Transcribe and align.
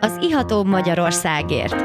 az 0.00 0.18
ihatóbb 0.20 0.66
Magyarországért. 0.66 1.84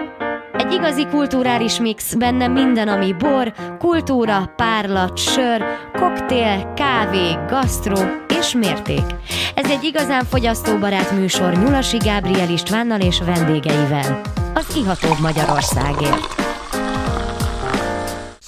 Egy 0.54 0.72
igazi 0.72 1.08
kulturális 1.08 1.80
mix, 1.80 2.14
benne 2.14 2.48
minden, 2.48 2.88
ami 2.88 3.14
bor, 3.14 3.54
kultúra, 3.80 4.54
párlat, 4.56 5.18
sör, 5.18 5.64
koktél, 5.94 6.74
kávé, 6.74 7.38
gasztró 7.50 7.98
és 8.40 8.54
mérték. 8.54 9.06
Ez 9.56 9.70
egy 9.70 9.84
igazán 9.84 10.24
fogyasztóbarát 10.24 11.12
műsor 11.12 11.54
Nyulasi 11.54 11.98
Gábriel 11.98 12.50
Istvánnal 12.50 13.00
és 13.00 13.22
vendégeivel. 13.26 14.22
Az 14.54 14.76
ihatóbb 14.76 15.20
Magyarországért. 15.20 16.45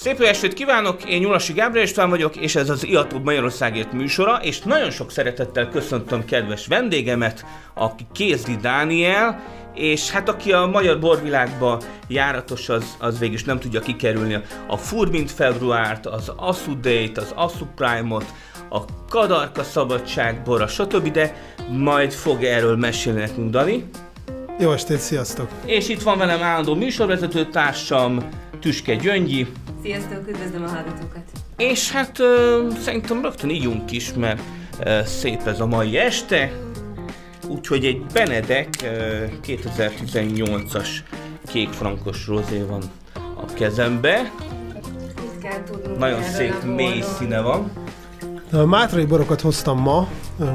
Szép 0.08 0.20
jó 0.20 0.26
estét 0.26 0.54
kívánok, 0.54 1.04
én 1.04 1.20
Nyulasi 1.20 1.54
Gábriel 1.54 1.86
István 1.86 2.10
vagyok, 2.10 2.36
és 2.36 2.56
ez 2.56 2.70
az 2.70 2.86
Iatóbb 2.86 3.24
Magyarországért 3.24 3.92
műsora, 3.92 4.40
és 4.42 4.60
nagyon 4.60 4.92
sok 4.92 5.12
szeretettel 5.12 5.70
köszöntöm 5.70 6.26
kedves 6.26 6.68
vendégemet, 6.68 7.46
aki 7.74 8.06
Kézdi 8.14 8.56
Dániel, 8.56 9.44
és 9.74 10.10
hát 10.10 10.30
aki 10.30 10.52
a 10.52 10.66
magyar 10.66 11.00
borvilágba 11.00 11.80
járatos, 12.08 12.70
az, 12.70 12.96
az 13.00 13.20
végül 13.20 13.36
is 13.36 13.44
nem 13.44 13.60
tudja 13.60 13.80
kikerülni 13.80 14.38
a 14.68 14.78
Furbint 14.78 15.32
februárt, 15.32 16.06
az 16.06 16.32
Assudate, 16.36 17.22
az 17.22 17.32
Assu 17.36 17.66
Prime-ot, 17.76 18.26
a 18.70 18.80
Kadarka 19.10 19.64
Szabadságbora, 19.64 20.68
stb., 20.68 21.12
de 21.12 21.36
majd 21.70 22.12
fog 22.12 22.44
erről 22.44 22.76
mesélni 22.76 23.20
nekünk 23.20 23.50
Dani. 23.50 23.90
Jó 24.60 24.72
estét, 24.72 25.00
sziasztok! 25.00 25.50
És 25.66 25.90
itt 25.90 26.02
van 26.02 26.18
velem 26.18 26.42
állandó 26.42 26.76
műsorvezető 26.76 27.46
társam, 27.46 28.30
Tüske 28.60 28.96
Gyöngyi. 28.96 29.48
Sziasztok, 29.88 30.28
üdvözlöm 30.28 30.64
a 30.64 30.68
hallgatókat! 30.68 31.24
És 31.58 31.92
hát 31.92 32.20
ö, 32.20 32.68
szerintem 32.82 33.22
rögtön 33.22 33.50
ígyunk 33.50 33.92
is, 33.92 34.14
mert 34.14 34.42
ö, 34.84 35.00
szép 35.06 35.42
ez 35.46 35.60
a 35.60 35.66
mai 35.66 35.98
este. 35.98 36.52
Úgyhogy 37.48 37.86
egy 37.86 38.06
Benedek 38.14 38.68
ö, 38.84 39.24
2018-as 39.46 40.88
kékfrankos 41.46 42.28
rozé 42.28 42.62
van 42.62 42.82
a 43.16 43.54
kezembe. 43.54 44.32
Mit 45.22 45.42
kell 45.42 45.64
tudnunk 45.64 45.98
Nagyon 45.98 46.20
erről 46.20 46.36
szép 46.36 46.56
a 46.64 46.66
mély 46.66 46.88
borról? 46.88 47.14
színe 47.18 47.42
van. 47.42 47.72
Mátrai 48.66 49.06
borokat 49.06 49.42
hoztam 49.42 49.80
ma, 49.80 50.08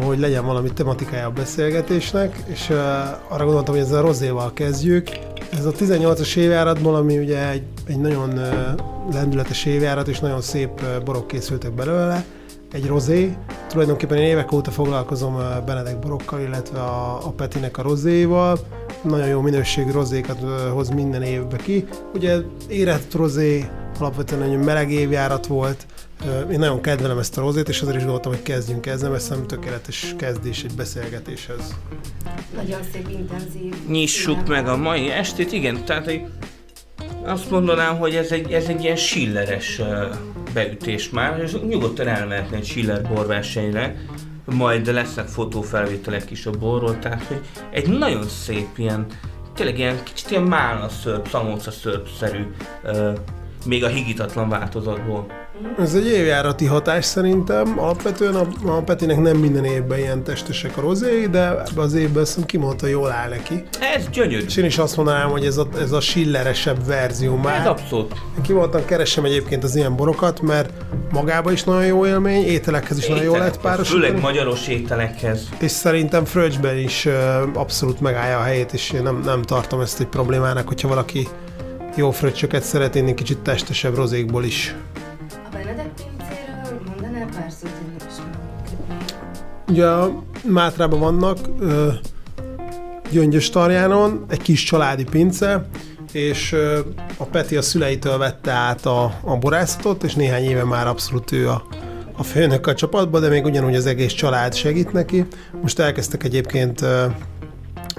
hogy 0.04 0.18
legyen 0.18 0.44
valami 0.44 0.72
tematikája 0.72 1.26
a 1.26 1.30
beszélgetésnek, 1.30 2.36
és 2.46 2.70
arra 3.28 3.44
gondoltam, 3.44 3.74
hogy 3.74 3.84
ezzel 3.84 3.98
a 3.98 4.06
rozéval 4.06 4.52
kezdjük. 4.52 5.08
Ez 5.58 5.64
a 5.64 5.70
18-as 5.70 6.36
évjáratból, 6.36 6.94
ami 6.94 7.18
ugye 7.18 7.48
egy, 7.50 7.62
egy 7.86 7.98
nagyon 7.98 8.40
lendületes 9.12 9.64
évjárat, 9.64 10.08
és 10.08 10.18
nagyon 10.18 10.40
szép 10.40 10.70
borok 11.04 11.26
készültek 11.26 11.72
belőle, 11.72 12.24
egy 12.72 12.86
rozé. 12.86 13.36
Tulajdonképpen 13.68 14.18
én 14.18 14.26
évek 14.26 14.52
óta 14.52 14.70
foglalkozom 14.70 15.36
Benedek 15.66 15.98
borokkal, 15.98 16.40
illetve 16.40 16.80
a, 16.80 17.26
a 17.26 17.30
Petinek 17.30 17.78
a 17.78 17.82
rozéival. 17.82 18.58
Nagyon 19.02 19.26
jó 19.26 19.40
minőségű 19.40 19.90
rozékat 19.90 20.38
hoz 20.72 20.88
minden 20.88 21.22
évbe 21.22 21.56
ki. 21.56 21.84
Ugye 22.14 22.36
érett 22.68 23.12
rozé, 23.14 23.70
alapvetően 23.98 24.42
egy 24.42 24.58
meleg 24.58 24.90
évjárat 24.90 25.46
volt, 25.46 25.86
Én 26.50 26.58
nagyon 26.58 26.80
kedvelem 26.80 27.18
ezt 27.18 27.38
a 27.38 27.40
rozét, 27.40 27.68
és 27.68 27.80
azért 27.80 27.96
is 27.96 28.02
gondoltam, 28.02 28.32
hogy 28.32 28.42
kezdjünk 28.42 28.86
ezzel, 28.86 29.10
mert 29.10 29.22
szerintem 29.22 29.58
tökéletes 29.58 30.14
kezdés 30.18 30.64
egy 30.64 30.74
beszélgetéshez. 30.74 31.74
Nagyon 32.54 32.80
szép, 32.92 33.08
intenzív. 33.08 33.74
Nyissuk 33.88 34.38
színe 34.38 34.48
meg 34.48 34.68
a 34.68 34.76
mai 34.76 35.10
estét, 35.10 35.52
igen, 35.52 35.84
tehát 35.84 36.06
egy, 36.06 36.24
azt 37.24 37.50
mondanám, 37.50 37.98
hogy 37.98 38.14
ez 38.14 38.30
egy, 38.30 38.52
ez 38.52 38.64
egy 38.64 38.82
ilyen 38.82 38.96
schilleres 38.96 39.78
ö, 39.78 40.06
beütés 40.54 41.10
már, 41.10 41.40
és 41.40 41.52
nyugodtan 41.68 42.06
elmehetne 42.06 42.56
egy 42.56 42.66
schiller 42.66 43.02
borversenyre, 43.02 43.96
majd 44.44 44.86
lesznek 44.86 45.26
fotófelvételek 45.26 46.30
is 46.30 46.46
a 46.46 46.50
borról, 46.50 46.98
tehát 46.98 47.22
hogy 47.22 47.40
egy 47.70 47.88
nagyon 47.88 48.28
szép 48.28 48.68
ilyen, 48.76 49.06
tényleg 49.54 49.78
ilyen 49.78 50.02
kicsit 50.02 50.30
ilyen 50.30 50.42
málna 50.42 50.88
szörp, 50.88 51.28
szamóca 51.28 51.70
szörp-szerű, 51.70 52.46
ö, 52.82 53.12
még 53.66 53.84
a 53.84 53.88
higítatlan 53.88 54.48
változatból. 54.48 55.26
Ez 55.78 55.94
egy 55.94 56.06
évjárati 56.06 56.66
hatás 56.66 57.04
szerintem. 57.04 57.78
Alapvetően 57.78 58.34
a, 58.34 58.46
a 58.64 58.82
Petinek 58.82 59.20
nem 59.20 59.36
minden 59.36 59.64
évben 59.64 59.98
ilyen 59.98 60.22
testesek 60.22 60.76
a 60.76 60.80
rozéi, 60.80 61.26
de 61.26 61.48
ebben 61.48 61.84
az 61.84 61.94
évben 61.94 62.22
azt 62.22 62.46
kimondta, 62.46 62.86
jól 62.86 63.10
áll 63.10 63.28
neki. 63.28 63.64
Ez 63.96 64.08
gyönyörű. 64.08 64.44
És 64.44 64.56
én 64.56 64.64
is 64.64 64.78
azt 64.78 64.96
mondanám, 64.96 65.28
hogy 65.28 65.44
ez 65.44 65.56
a, 65.56 65.66
ez 65.80 65.92
a 65.92 66.00
schilleresebb 66.00 66.86
verzió 66.86 67.36
Ez 67.36 67.42
már. 67.44 67.66
abszolút. 67.66 68.14
Kimondtam, 68.42 68.84
keresem 68.84 69.24
egyébként 69.24 69.64
az 69.64 69.76
ilyen 69.76 69.96
borokat, 69.96 70.40
mert 70.40 70.70
magába 71.12 71.52
is 71.52 71.64
nagyon 71.64 71.86
jó 71.86 72.06
élmény, 72.06 72.44
ételekhez 72.44 72.98
is 72.98 73.06
nagyon 73.06 73.24
jó 73.24 73.36
lehet 73.36 73.56
Ételekhez, 73.56 73.88
Főleg 73.88 74.20
magyaros 74.20 74.68
ételekhez. 74.68 75.48
És 75.58 75.70
szerintem 75.70 76.24
Fröccsben 76.24 76.78
is 76.78 77.08
abszolút 77.54 78.00
megállja 78.00 78.38
a 78.38 78.42
helyét, 78.42 78.72
és 78.72 78.90
én 78.90 79.02
nem, 79.02 79.20
nem 79.24 79.42
tartom 79.42 79.80
ezt 79.80 80.00
egy 80.00 80.06
problémának, 80.06 80.68
hogyha 80.68 80.88
valaki 80.88 81.28
jó 81.96 82.10
fröccsöket 82.10 82.62
szeret 82.62 82.94
inni 82.94 83.14
kicsit 83.14 83.38
testesebb 83.38 83.94
rozékból 83.94 84.44
is. 84.44 84.74
Ugye 89.72 89.86
a 89.86 90.22
Mátrában 90.46 91.00
vannak, 91.00 91.38
Gyöngyös 93.10 93.50
Tarjánon, 93.50 94.24
egy 94.28 94.42
kis 94.42 94.62
családi 94.62 95.04
pince, 95.04 95.66
és 96.12 96.56
a 97.16 97.24
Peti 97.24 97.56
a 97.56 97.62
szüleitől 97.62 98.18
vette 98.18 98.50
át 98.50 98.86
a, 98.86 99.04
a 99.24 99.36
borászatot, 99.36 100.02
és 100.02 100.14
néhány 100.14 100.42
éve 100.42 100.64
már 100.64 100.86
abszolút 100.86 101.32
ő 101.32 101.48
a, 101.48 101.66
a 102.16 102.22
főnök 102.22 102.66
a 102.66 102.74
csapatban, 102.74 103.20
de 103.20 103.28
még 103.28 103.44
ugyanúgy 103.44 103.74
az 103.74 103.86
egész 103.86 104.12
család 104.12 104.54
segít 104.54 104.92
neki. 104.92 105.26
Most 105.62 105.78
elkezdtek 105.78 106.24
egyébként 106.24 106.80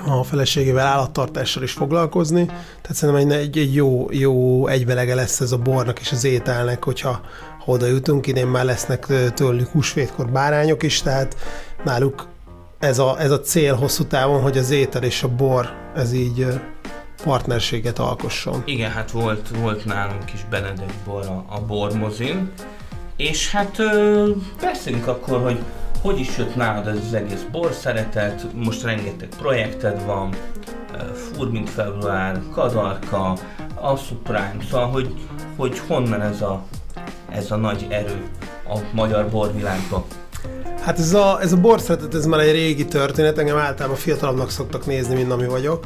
a 0.08 0.24
feleségével 0.24 0.86
állattartással 0.86 1.64
is 1.64 1.72
foglalkozni, 1.72 2.46
tehát 2.82 2.96
szerintem 2.96 3.38
egy, 3.38 3.58
egy, 3.58 3.76
jó, 3.76 4.08
jó 4.12 4.68
egyvelege 4.68 5.16
lesz 5.16 5.40
ez 5.40 5.52
a 5.52 5.58
bornak 5.58 6.00
és 6.00 6.12
az 6.12 6.24
ételnek, 6.24 6.84
hogyha 6.84 7.22
ha 7.66 7.72
oda 7.72 7.85
jutunk, 7.85 8.28
idén 8.28 8.47
már 8.47 8.66
lesznek 8.66 9.06
tőlük 9.34 9.68
húsvétkor 9.68 10.29
bárányok 10.29 10.84
is, 10.84 11.01
tehát 11.01 11.35
náluk 11.84 12.28
ez 12.79 13.00
a, 13.00 13.19
ez 13.19 13.31
a 13.31 13.40
cél 13.40 13.75
hosszú 13.75 14.03
távon, 14.03 14.41
hogy 14.41 14.57
az 14.57 14.69
étel 14.69 15.03
és 15.03 15.24
a 15.24 15.28
bor 15.28 15.69
ez 15.96 16.13
így 16.13 16.47
partnerséget 17.24 18.00
alkosson. 18.00 18.62
Igen, 18.66 18.91
hát 18.91 19.12
volt, 19.12 19.50
volt 19.57 19.85
nálunk 19.85 20.34
is 20.34 20.46
Benedek 20.50 20.94
bor 21.06 21.25
a, 21.25 21.46
a 21.50 21.62
bormozin, 21.62 22.51
és 23.18 23.51
hát 23.51 23.80
ö, 23.80 24.30
beszéljünk 24.62 25.07
akkor, 25.07 25.41
hogy 25.41 25.59
hogy 26.01 26.19
is 26.19 26.38
jött 26.38 26.56
nálad 26.56 26.88
ez 26.88 26.97
az 27.06 27.13
egész 27.13 27.45
bor 27.51 27.72
szeretet, 27.72 28.45
most 28.53 28.84
rengeteg 28.84 29.28
projekted 29.38 30.06
van, 30.06 30.35
Fur, 31.13 31.51
mint 31.51 31.69
február, 31.69 32.41
Kadarka, 32.51 33.38
Assu 33.75 34.16
Prime, 34.16 34.57
szóval 34.69 34.88
hogy, 34.88 35.13
hogy 35.56 35.80
honnan 35.88 36.22
ez 36.22 36.41
a, 36.41 36.63
ez 37.34 37.52
a 37.52 37.56
nagy 37.56 37.88
erő 37.90 38.22
a 38.70 38.80
magyar 38.92 39.30
borvilágban. 39.30 40.04
Hát 40.82 41.00
ez 41.00 41.14
a, 41.14 41.42
ez 41.42 41.52
a 41.52 41.58
bor 41.58 41.80
szeretet, 41.80 42.16
ez 42.16 42.26
már 42.26 42.40
egy 42.40 42.52
régi 42.52 42.86
történet, 42.86 43.38
engem 43.38 43.58
általában 43.58 43.98
fiatalabbnak 43.98 44.50
szoktak 44.50 44.86
nézni, 44.86 45.16
mint 45.16 45.32
ami 45.32 45.46
vagyok, 45.46 45.86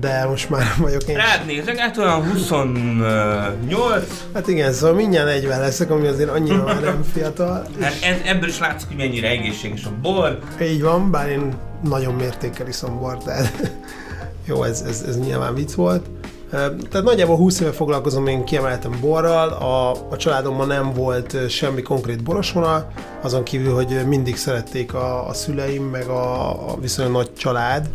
de 0.00 0.26
most 0.26 0.50
már 0.50 0.66
vagyok 0.78 1.02
én. 1.02 1.16
Rád 1.16 1.46
nézek, 1.46 1.76
hát 1.78 1.96
olyan 1.96 2.30
28, 2.30 4.24
Hát 4.34 4.48
igen, 4.48 4.72
szóval 4.72 4.96
mindjárt 4.96 5.26
40 5.26 5.60
leszek, 5.60 5.90
ami 5.90 6.06
azért 6.06 6.30
annyira 6.30 6.64
már 6.64 6.80
nem 6.80 7.02
fiatal. 7.14 7.66
hát 7.80 7.92
ez, 8.02 8.16
ebből 8.24 8.48
is 8.48 8.58
látszik, 8.58 8.88
hogy 8.88 8.96
mennyire 8.96 9.28
egészséges 9.28 9.84
a 9.84 9.90
bor, 10.02 10.38
Így 10.62 10.82
van, 10.82 11.10
bár 11.10 11.28
én 11.28 11.54
nagyon 11.82 12.14
mértékkel 12.14 12.68
iszom 12.68 12.98
bort, 12.98 13.24
tehát 13.24 13.72
jó, 14.48 14.62
ez, 14.62 14.84
ez, 14.88 15.04
ez 15.08 15.18
nyilván 15.18 15.54
vicc 15.54 15.72
volt. 15.72 16.06
Tehát 16.50 17.02
nagyjából 17.02 17.36
20 17.36 17.60
éve 17.60 17.72
foglalkozom 17.72 18.26
én 18.26 18.44
kiemeltem 18.44 18.98
borral, 19.00 19.48
a, 19.48 19.90
a 19.90 20.16
családomban 20.16 20.66
nem 20.66 20.92
volt 20.92 21.48
semmi 21.48 21.82
konkrét 21.82 22.22
borosvonal, 22.22 22.92
azon 23.22 23.42
kívül, 23.42 23.74
hogy 23.74 24.06
mindig 24.06 24.36
szerették 24.36 24.94
a, 24.94 25.28
a 25.28 25.32
szüleim, 25.32 25.84
meg 25.84 26.06
a, 26.06 26.50
a 26.70 26.76
viszonylag 26.80 27.14
nagy 27.14 27.32
család 27.34 27.90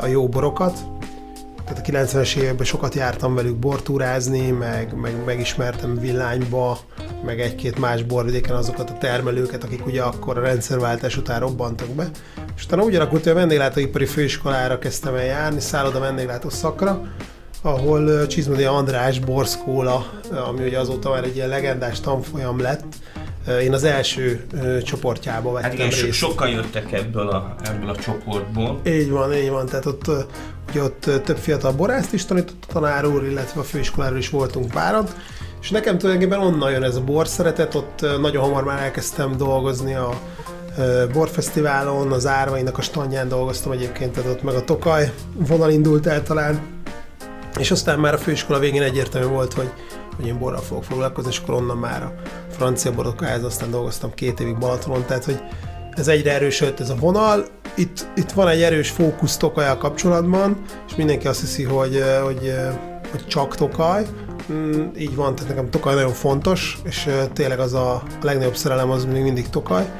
a 0.00 0.06
jó 0.06 0.28
borokat. 0.28 0.78
Tehát 1.64 1.88
a 1.88 1.92
90-es 1.92 2.36
években 2.36 2.66
sokat 2.66 2.94
jártam 2.94 3.34
velük 3.34 3.56
bortúrázni, 3.56 4.50
meg, 4.50 4.94
meg 4.94 5.24
megismertem 5.24 5.98
villányba, 5.98 6.78
meg 7.24 7.40
egy-két 7.40 7.78
más 7.78 8.02
borvidéken 8.02 8.56
azokat 8.56 8.90
a 8.90 8.98
termelőket, 8.98 9.64
akik 9.64 9.86
ugye 9.86 10.02
akkor 10.02 10.38
a 10.38 10.40
rendszerváltás 10.40 11.16
után 11.16 11.40
robbantak 11.40 11.88
be. 11.88 12.10
És 12.56 12.64
utána 12.64 12.82
úgy 12.82 12.94
alakult, 12.94 13.22
hogy 13.22 13.32
a 13.32 13.34
vendéglátóipari 13.34 14.06
főiskolára 14.06 14.78
kezdtem 14.78 15.14
el 15.14 15.24
járni, 15.24 15.60
szálloda 15.60 16.00
vendéglátó 16.00 16.48
szakra, 16.48 17.02
ahol 17.62 18.26
Csizmadi 18.26 18.64
András 18.64 19.18
borszkóla, 19.18 20.06
ami 20.48 20.64
ugye 20.64 20.78
azóta 20.78 21.10
már 21.10 21.24
egy 21.24 21.36
ilyen 21.36 21.48
legendás 21.48 22.00
tanfolyam 22.00 22.60
lett, 22.60 22.84
én 23.62 23.72
az 23.72 23.84
első 23.84 24.46
csoportjába 24.84 25.52
vettem 25.52 25.70
Hát 25.70 25.78
igen, 25.78 25.88
részt. 25.88 26.12
sokan 26.12 26.48
jöttek 26.48 26.92
ebből 26.92 27.28
a, 27.28 27.54
ebből 27.64 27.88
a 27.88 27.96
csoportból. 27.96 28.80
Így 28.86 29.10
van, 29.10 29.34
így 29.34 29.50
van. 29.50 29.66
Tehát 29.66 29.86
ott, 29.86 30.10
ugye 30.70 30.82
ott 30.82 31.10
több 31.24 31.36
fiatal 31.36 31.72
borászt 31.72 32.12
is 32.12 32.24
tanított 32.24 32.64
a 32.68 32.72
tanár 32.72 33.06
úr, 33.06 33.24
illetve 33.24 33.60
a 33.60 33.64
főiskoláról 33.64 34.18
is 34.18 34.30
voltunk 34.30 34.70
páran. 34.70 35.06
És 35.60 35.70
nekem 35.70 35.98
tulajdonképpen 35.98 36.40
onnan 36.46 36.70
jön 36.70 36.82
ez 36.82 36.96
a 36.96 37.00
bor 37.00 37.28
szeretet, 37.28 37.74
ott 37.74 38.06
nagyon 38.20 38.42
hamar 38.42 38.64
már 38.64 38.82
elkezdtem 38.82 39.36
dolgozni 39.36 39.94
a 39.94 40.20
borfesztiválon, 41.12 42.12
az 42.12 42.26
Árvainak 42.26 42.78
a 42.78 42.82
standján 42.82 43.28
dolgoztam 43.28 43.72
egyébként, 43.72 44.12
tehát 44.12 44.30
ott 44.30 44.42
meg 44.42 44.54
a 44.54 44.64
Tokaj 44.64 45.12
vonal 45.32 45.70
indult 45.70 46.06
el 46.06 46.22
talán, 46.22 46.60
és 47.58 47.70
aztán 47.70 47.98
már 47.98 48.14
a 48.14 48.18
főiskola 48.18 48.58
végén 48.58 48.82
egyértelmű 48.82 49.26
volt, 49.26 49.52
hogy, 49.52 49.72
hogy 50.16 50.26
én 50.26 50.38
borral 50.38 50.60
fogok 50.60 50.84
foglalkozni, 50.84 51.30
és 51.30 51.38
akkor 51.38 51.54
onnan 51.54 51.76
már 51.76 52.02
a 52.02 52.12
francia 52.50 52.94
borokához, 52.94 53.44
aztán 53.44 53.70
dolgoztam 53.70 54.14
két 54.14 54.40
évig 54.40 54.58
Balatonon, 54.58 55.04
tehát 55.06 55.24
hogy 55.24 55.40
ez 55.90 56.08
egyre 56.08 56.32
erősödött 56.32 56.80
ez 56.80 56.90
a 56.90 56.94
vonal. 56.94 57.44
Itt, 57.76 58.06
itt 58.16 58.30
van 58.30 58.48
egy 58.48 58.62
erős 58.62 58.90
fókusz 58.90 59.36
Tokajjal 59.36 59.76
kapcsolatban, 59.76 60.62
és 60.88 60.96
mindenki 60.96 61.26
azt 61.26 61.40
hiszi, 61.40 61.62
hogy, 61.62 62.02
hogy, 62.22 62.54
hogy 63.10 63.26
csak 63.26 63.56
Tokaj. 63.56 64.06
Mm, 64.52 64.86
így 64.96 65.14
van, 65.14 65.34
tehát 65.34 65.48
nekem 65.48 65.70
Tokaj 65.70 65.94
nagyon 65.94 66.12
fontos, 66.12 66.78
és 66.84 67.08
tényleg 67.32 67.58
az 67.58 67.74
a, 67.74 67.92
a 67.94 68.02
legnagyobb 68.22 68.56
szerelem 68.56 68.90
az 68.90 69.04
még 69.04 69.22
mindig 69.22 69.48
Tokaj 69.48 69.90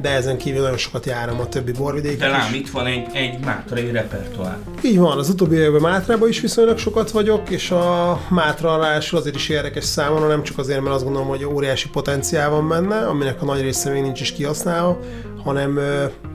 de 0.00 0.10
ezen 0.10 0.38
kívül 0.38 0.62
nagyon 0.62 0.76
sokat 0.76 1.06
járom 1.06 1.40
a 1.40 1.48
többi 1.48 1.72
borvidéket 1.72 2.18
De 2.18 2.28
lám, 2.28 2.54
itt 2.54 2.70
van 2.70 2.86
egy, 2.86 3.06
egy 3.12 3.44
mátrai 3.44 3.90
repertoár. 3.90 4.56
Így 4.82 4.98
van, 4.98 5.18
az 5.18 5.28
utóbbi 5.28 5.54
években 5.54 5.80
Mátrában 5.80 6.28
is 6.28 6.40
viszonylag 6.40 6.78
sokat 6.78 7.10
vagyok, 7.10 7.50
és 7.50 7.70
a 7.70 8.20
Mátra 8.28 8.76
ráadásul 8.76 9.18
azért 9.18 9.34
is 9.34 9.48
érdekes 9.48 9.84
számomra, 9.84 10.26
nem 10.26 10.42
csak 10.42 10.58
azért, 10.58 10.80
mert 10.80 10.94
azt 10.94 11.04
gondolom, 11.04 11.28
hogy 11.28 11.44
óriási 11.44 11.88
potenciál 11.88 12.50
van 12.50 12.68
benne, 12.68 13.06
aminek 13.06 13.42
a 13.42 13.44
nagy 13.44 13.60
része 13.60 13.90
még 13.90 14.02
nincs 14.02 14.20
is 14.20 14.32
kihasználva, 14.32 14.98
hanem 15.44 15.80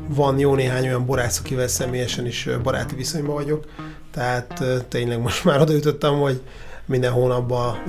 van 0.07 0.39
jó 0.39 0.55
néhány 0.55 0.85
olyan 0.85 1.05
borász, 1.05 1.39
akivel 1.39 1.67
személyesen 1.67 2.25
is 2.25 2.49
baráti 2.63 2.95
viszonyban 2.95 3.35
vagyok. 3.35 3.65
Tehát 4.11 4.63
tényleg 4.89 5.21
most 5.21 5.43
már 5.45 5.61
odaütöttem, 5.61 6.19
hogy 6.19 6.41
minden 6.85 7.11
hónapban 7.11 7.83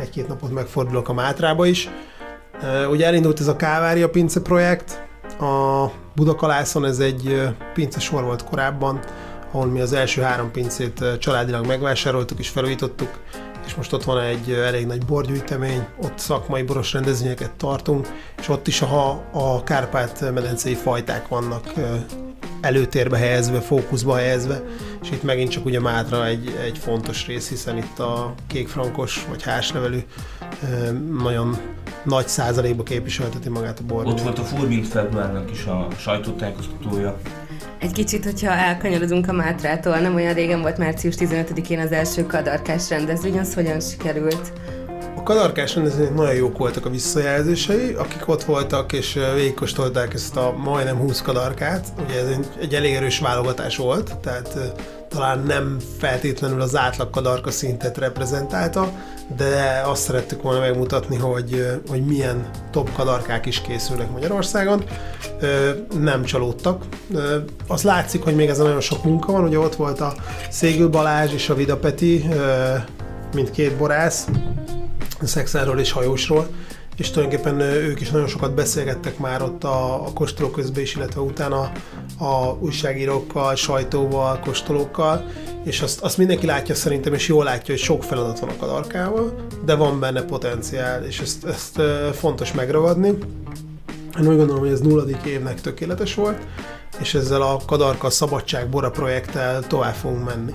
egy-két 0.00 0.28
napot 0.28 0.52
megfordulok 0.52 1.08
a 1.08 1.12
Mátrába 1.12 1.66
is, 1.66 1.88
Ugye 2.90 3.06
elindult 3.06 3.40
ez 3.40 3.46
a 3.46 3.56
Kávária 3.56 4.08
pince 4.08 4.40
projekt, 4.40 5.04
a 5.40 5.86
Budakalászon 6.14 6.84
ez 6.84 6.98
egy 6.98 7.48
pince 7.74 8.00
sor 8.00 8.24
volt 8.24 8.44
korábban, 8.44 9.00
ahol 9.52 9.66
mi 9.66 9.80
az 9.80 9.92
első 9.92 10.22
három 10.22 10.50
pincét 10.50 11.04
családilag 11.18 11.66
megvásároltuk 11.66 12.38
és 12.38 12.48
felújítottuk, 12.48 13.10
és 13.66 13.74
most 13.74 13.92
ott 13.92 14.04
van 14.04 14.20
egy 14.20 14.50
elég 14.50 14.86
nagy 14.86 15.04
borgyűjtemény, 15.04 15.86
ott 16.02 16.18
szakmai 16.18 16.62
boros 16.62 16.92
rendezvényeket 16.92 17.50
tartunk, 17.50 18.08
és 18.38 18.48
ott 18.48 18.66
is 18.66 18.82
a, 18.82 19.10
a 19.32 19.62
Kárpát-medencei 19.64 20.74
fajták 20.74 21.28
vannak 21.28 21.72
előtérbe 22.60 23.16
helyezve, 23.16 23.60
fókuszba 23.60 24.16
helyezve, 24.16 24.62
és 25.02 25.10
itt 25.10 25.22
megint 25.22 25.50
csak 25.50 25.64
ugye 25.64 25.80
Mátra 25.80 26.26
egy, 26.26 26.58
egy 26.64 26.78
fontos 26.78 27.26
rész, 27.26 27.48
hiszen 27.48 27.76
itt 27.76 27.98
a 27.98 28.34
kékfrankos 28.46 29.26
vagy 29.28 29.42
hárslevelű 29.42 29.98
nagyon 31.20 31.56
nagy 32.06 32.28
százalékba 32.28 32.82
képviselteti 32.82 33.48
magát 33.48 33.78
a 33.78 33.82
bor. 33.86 34.06
Ott 34.06 34.20
volt 34.20 34.38
a 34.38 34.42
Furbint 34.42 34.86
februárnak 34.86 35.50
is 35.50 35.64
a 35.64 35.88
sajtótájékoztatója. 35.98 37.16
Egy 37.78 37.92
kicsit, 37.92 38.24
hogyha 38.24 38.50
elkanyarodunk 38.50 39.28
a 39.28 39.32
Mátrától, 39.32 39.98
nem 39.98 40.14
olyan 40.14 40.34
régen 40.34 40.60
volt 40.60 40.78
március 40.78 41.14
15-én 41.18 41.78
az 41.78 41.92
első 41.92 42.26
kadarkás 42.26 42.90
rendezvény, 42.90 43.38
az 43.38 43.54
hogyan 43.54 43.80
sikerült? 43.80 44.52
A 45.16 45.22
kadarkás 45.22 45.74
rendezvények 45.74 46.14
nagyon 46.14 46.34
jók 46.34 46.58
voltak 46.58 46.86
a 46.86 46.90
visszajelzései, 46.90 47.92
akik 47.92 48.28
ott 48.28 48.44
voltak 48.44 48.92
és 48.92 49.18
végigkóstolták 49.34 50.14
ezt 50.14 50.36
a 50.36 50.54
majdnem 50.56 50.96
20 50.96 51.22
kadarkát. 51.22 51.86
Ugye 52.04 52.20
ez 52.20 52.28
egy, 52.28 52.46
egy 52.60 52.74
elég 52.74 52.94
erős 52.94 53.18
válogatás 53.18 53.76
volt, 53.76 54.16
tehát 54.16 54.58
talán 55.08 55.42
nem 55.46 55.78
feltétlenül 55.98 56.60
az 56.60 56.76
átlag 56.76 57.10
kadarka 57.10 57.50
szintet 57.50 57.98
reprezentálta, 57.98 58.92
de 59.36 59.82
azt 59.84 60.02
szerettük 60.02 60.42
volna 60.42 60.60
megmutatni, 60.60 61.16
hogy, 61.16 61.80
hogy 61.88 62.04
milyen 62.04 62.50
top 62.70 62.92
kadarkák 62.92 63.46
is 63.46 63.60
készülnek 63.60 64.10
Magyarországon. 64.10 64.84
Nem 66.00 66.24
csalódtak. 66.24 66.84
Az 67.66 67.82
látszik, 67.82 68.22
hogy 68.22 68.34
még 68.34 68.48
ez 68.48 68.58
nagyon 68.58 68.80
sok 68.80 69.04
munka 69.04 69.32
van, 69.32 69.44
ugye 69.44 69.58
ott 69.58 69.74
volt 69.74 70.00
a 70.00 70.14
Szégül 70.50 70.88
Balázs 70.88 71.32
és 71.32 71.48
a 71.48 71.54
Vida 71.54 71.76
Peti, 71.76 72.24
mint 73.34 73.50
két 73.50 73.76
borász, 73.76 74.28
szexáról 75.22 75.78
és 75.78 75.92
hajósról, 75.92 76.46
és 76.96 77.10
tulajdonképpen 77.10 77.60
ők 77.60 78.00
is 78.00 78.10
nagyon 78.10 78.26
sokat 78.26 78.54
beszélgettek 78.54 79.18
már 79.18 79.42
ott 79.42 79.64
a, 79.64 80.06
a 80.06 80.12
kóstolók 80.12 80.52
közben 80.52 80.82
is, 80.82 80.94
illetve 80.94 81.20
utána 81.20 81.72
a 82.18 82.56
újságírókkal, 82.60 83.54
sajtóval, 83.54 84.38
kóstolókkal, 84.38 85.24
és 85.64 85.80
azt, 85.80 86.00
azt 86.00 86.18
mindenki 86.18 86.46
látja 86.46 86.74
szerintem, 86.74 87.14
és 87.14 87.28
jól 87.28 87.44
látja, 87.44 87.74
hogy 87.74 87.82
sok 87.82 88.04
feladat 88.04 88.38
van 88.38 88.48
a 88.48 88.56
kadarkával, 88.56 89.46
de 89.64 89.74
van 89.74 90.00
benne 90.00 90.22
potenciál, 90.22 91.04
és 91.04 91.20
ezt, 91.20 91.44
ezt 91.44 91.80
fontos 92.12 92.52
megragadni. 92.52 93.08
Én 94.20 94.28
úgy 94.28 94.36
gondolom, 94.36 94.58
hogy 94.58 94.72
ez 94.72 94.80
nulladik 94.80 95.24
évnek 95.24 95.60
tökéletes 95.60 96.14
volt, 96.14 96.38
és 97.00 97.14
ezzel 97.14 97.42
a 97.42 97.60
Kadarka 97.66 98.10
Szabadság 98.10 98.68
Bora 98.68 98.90
projekttel 98.90 99.66
tovább 99.66 99.94
fogunk 99.94 100.24
menni 100.24 100.52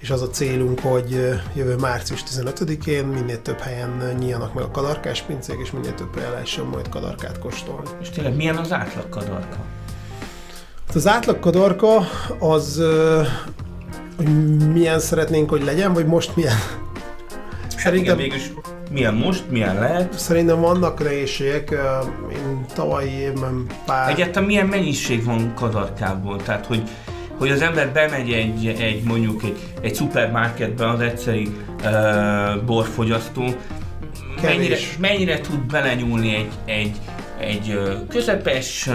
és 0.00 0.10
az 0.10 0.22
a 0.22 0.30
célunk, 0.30 0.80
hogy 0.80 1.10
jövő 1.54 1.76
március 1.76 2.22
15-én 2.22 3.04
minél 3.04 3.42
több 3.42 3.58
helyen 3.58 4.16
nyíljanak 4.18 4.54
meg 4.54 4.64
a 4.64 4.70
kadarkás 4.70 5.22
pincék, 5.22 5.58
és 5.62 5.70
minél 5.70 5.94
több 5.94 6.14
helyen 6.14 6.30
lehessen 6.30 6.64
majd 6.64 6.88
kadarkát 6.88 7.38
kóstolni. 7.38 7.88
És 8.00 8.10
tényleg 8.10 8.36
milyen 8.36 8.56
az 8.56 8.72
átlag 8.72 9.08
kadarka? 9.08 9.56
Hát 10.86 10.96
az 10.96 11.06
átlag 11.06 11.38
kadarka 11.38 12.08
az, 12.38 12.82
hogy 14.16 14.58
milyen 14.72 14.98
szeretnénk, 14.98 15.50
hogy 15.50 15.64
legyen, 15.64 15.92
vagy 15.92 16.06
most 16.06 16.36
milyen? 16.36 16.56
Szerintem... 17.76 18.18
Igen, 18.18 18.28
mégis 18.28 18.52
milyen 18.90 19.14
most, 19.14 19.50
milyen 19.50 19.74
lehet? 19.74 20.18
Szerintem 20.18 20.60
vannak 20.60 21.02
nehézségek. 21.02 21.70
Én 22.32 22.64
tavalyi 22.74 23.10
évben 23.10 23.66
pár... 23.86 24.10
Egyáltalán 24.10 24.48
milyen 24.48 24.66
mennyiség 24.66 25.24
van 25.24 25.54
kadarkából? 25.54 26.42
Tehát, 26.42 26.66
hogy 26.66 26.82
hogy 27.38 27.50
az 27.50 27.60
ember 27.60 27.92
bemegy 27.92 28.32
egy, 28.32 28.66
egy 28.66 29.02
mondjuk 29.02 29.42
egy, 29.42 29.56
egy 29.80 29.94
szupermarketbe 29.94 30.88
az 30.88 31.00
egyszeri 31.00 31.48
uh, 31.84 32.64
borfogyasztó, 32.64 33.44
mennyire, 34.42 34.76
mennyire 34.98 35.40
tud 35.40 35.60
belenyúlni 35.60 36.34
egy, 36.34 36.52
egy, 36.64 36.96
egy 37.38 37.78
közepes 38.08 38.86
uh, 38.86 38.94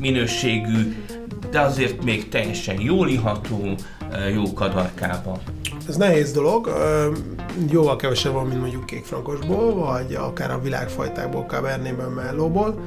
minőségű, 0.00 1.04
de 1.50 1.60
azért 1.60 2.04
még 2.04 2.28
teljesen 2.28 2.80
jól 2.80 3.08
iható, 3.08 3.74
uh, 4.10 4.32
jó 4.34 4.52
kadarkába. 4.52 5.40
Ez 5.88 5.96
nehéz 5.96 6.32
dolog, 6.32 6.72
jóval 7.70 7.96
kevesebb 7.96 8.32
van, 8.32 8.46
mint 8.46 8.60
mondjuk 8.60 8.86
kékfrankosból, 8.86 9.74
vagy 9.74 10.14
akár 10.14 10.50
a 10.50 10.60
világfajtákból, 10.60 11.44
Cabernetben, 11.48 12.10
Mellóból, 12.10 12.80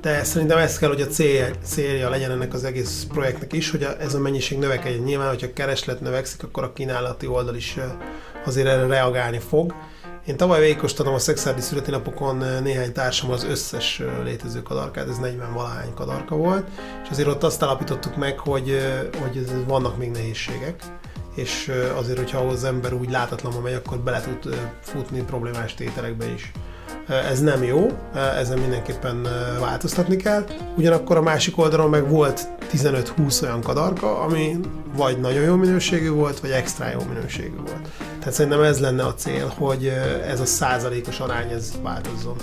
de 0.00 0.24
szerintem 0.24 0.58
ez 0.58 0.78
kell, 0.78 0.88
hogy 0.88 1.00
a 1.00 1.06
célja, 1.06 1.50
célja 1.62 2.08
legyen 2.08 2.30
ennek 2.30 2.54
az 2.54 2.64
egész 2.64 3.06
projektnek 3.12 3.52
is, 3.52 3.70
hogy 3.70 3.86
ez 4.00 4.14
a 4.14 4.18
mennyiség 4.18 4.58
növekedjen. 4.58 5.02
Nyilván, 5.02 5.28
hogyha 5.28 5.46
a 5.46 5.52
kereslet 5.52 6.00
növekszik, 6.00 6.42
akkor 6.42 6.62
a 6.62 6.72
kínálati 6.72 7.26
oldal 7.26 7.54
is 7.54 7.76
azért 8.44 8.66
erre 8.66 8.86
reagálni 8.86 9.38
fog. 9.38 9.74
Én 10.26 10.36
tavaly 10.36 10.60
végigkóstoltam 10.60 11.14
a 11.14 11.18
szexárdi 11.18 11.60
születésnapokon 11.60 12.44
néhány 12.62 12.92
társam 12.92 13.30
az 13.30 13.44
összes 13.44 14.02
létező 14.24 14.62
kadarkát, 14.62 15.08
ez 15.08 15.18
40 15.18 15.52
valahány 15.52 15.94
kadarka 15.94 16.36
volt, 16.36 16.68
és 17.04 17.10
azért 17.10 17.28
ott 17.28 17.42
azt 17.42 17.62
állapítottuk 17.62 18.16
meg, 18.16 18.38
hogy, 18.38 18.78
hogy 19.22 19.64
vannak 19.66 19.96
még 19.96 20.10
nehézségek 20.10 20.82
és 21.38 21.72
azért, 21.96 22.18
hogyha 22.18 22.38
az 22.38 22.64
ember 22.64 22.92
úgy 22.92 23.10
látatlanul 23.10 23.60
megy, 23.60 23.74
akkor 23.74 23.98
bele 23.98 24.20
tud 24.20 24.54
futni 24.80 25.22
problémás 25.22 25.74
tételekbe 25.74 26.26
is. 26.26 26.52
Ez 27.08 27.40
nem 27.40 27.62
jó, 27.62 27.86
ezen 28.14 28.58
mindenképpen 28.58 29.26
változtatni 29.60 30.16
kell. 30.16 30.44
Ugyanakkor 30.76 31.16
a 31.16 31.22
másik 31.22 31.58
oldalon 31.58 31.90
meg 31.90 32.08
volt 32.08 32.48
15-20 32.72 33.42
olyan 33.42 33.60
kadarka, 33.60 34.20
ami 34.20 34.60
vagy 34.96 35.20
nagyon 35.20 35.42
jó 35.42 35.54
minőségű 35.54 36.10
volt, 36.10 36.40
vagy 36.40 36.50
extra 36.50 36.90
jó 36.90 37.00
minőségű 37.08 37.56
volt. 37.56 37.88
Tehát 38.18 38.34
szerintem 38.34 38.62
ez 38.62 38.80
lenne 38.80 39.04
a 39.04 39.14
cél, 39.14 39.52
hogy 39.56 39.86
ez 40.26 40.40
a 40.40 40.46
százalékos 40.46 41.20
arány 41.20 41.50
ez 41.50 41.72
változzon. 41.82 42.36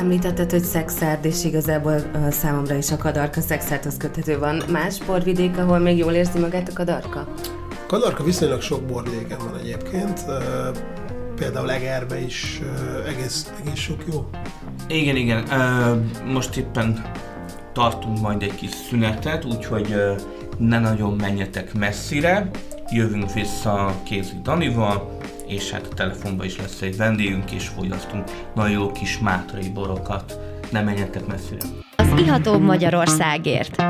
Említetted, 0.00 0.50
hogy 0.50 0.62
Szexárd, 0.62 1.24
és 1.24 1.44
igazából 1.44 1.94
uh, 2.14 2.30
számomra 2.30 2.74
is 2.74 2.90
a 2.90 2.96
kadarka 2.96 3.40
Szexárdhoz 3.40 3.96
köthető 3.96 4.38
van. 4.38 4.62
Más 4.70 5.04
borvidék, 5.04 5.58
ahol 5.58 5.78
még 5.78 5.96
jól 5.96 6.12
érzi 6.12 6.38
magát 6.38 6.68
a 6.68 6.72
kadarka? 6.72 7.28
Kadarka 7.86 8.24
viszonylag 8.24 8.60
sok 8.60 8.82
borvidéken 8.82 9.38
van 9.38 9.58
egyébként. 9.58 10.20
Uh, 10.26 10.34
például 11.36 11.70
Egerbe 11.70 12.20
is 12.20 12.60
uh, 12.62 13.08
egész, 13.08 13.52
egész 13.60 13.78
sok 13.78 14.04
jó. 14.12 14.30
Igen, 14.88 15.16
igen. 15.16 15.42
Uh, 15.42 16.32
most 16.32 16.56
éppen 16.56 17.02
tartunk 17.72 18.20
majd 18.20 18.42
egy 18.42 18.54
kis 18.54 18.70
szünetet, 18.70 19.44
úgyhogy 19.44 19.94
uh, 19.94 20.20
ne 20.58 20.78
nagyon 20.78 21.14
menjetek 21.14 21.74
messzire. 21.74 22.50
Jövünk 22.90 23.32
vissza 23.32 23.94
Kézi 24.04 24.40
Danival, 24.42 25.18
és 25.50 25.70
hát 25.70 25.86
a 25.90 25.94
telefonban 25.94 26.46
is 26.46 26.56
lesz 26.56 26.80
egy 26.80 26.96
vendégünk, 26.96 27.50
és 27.50 27.68
fogyasztunk 27.68 28.30
nagyon 28.54 28.70
jó 28.70 28.92
kis 28.92 29.18
mátrai 29.18 29.68
borokat. 29.68 30.38
Ne 30.70 30.82
menjetek 30.82 31.26
messzire. 31.26 31.64
Az 31.96 32.06
Iható 32.18 32.58
Magyarországért. 32.58 33.82